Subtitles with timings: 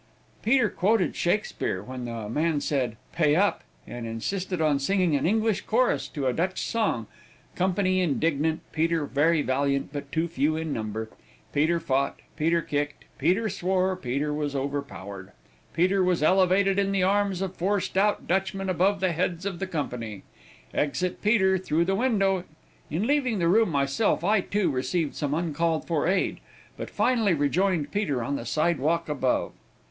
[0.41, 5.61] "Peter quoted Shakspeare when the man said "pay up," and insisted on singing an English
[5.67, 7.05] chorus to a Dutch song;
[7.55, 11.11] company indignant, Peter very valiant, but too few in number.
[11.53, 15.33] Peter fought, Peter kicked, Peter swore, Peter was overpowered,
[15.71, 19.67] Peter was elevated in the arms of four stout Dutchmen above the heads of the
[19.67, 20.23] company.
[20.73, 22.43] Exit Peter, through the window.
[22.89, 26.39] In leaving the room myself, I, too, received some uncalled for aid,
[26.75, 29.51] but finally rejoined Peter on the sidewalk above.